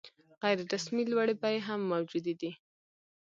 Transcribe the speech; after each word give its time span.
غیر 0.41 0.59
رسمي 0.73 1.03
لوړې 1.11 1.35
بیې 1.43 1.59
هم 1.67 1.79
موجودې 1.93 2.33
دي. 2.41 2.51